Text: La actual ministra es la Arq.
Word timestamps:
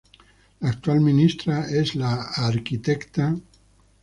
La 0.61 0.69
actual 0.69 0.99
ministra 1.01 1.67
es 1.69 1.93
la 1.95 2.15
Arq. 2.49 2.73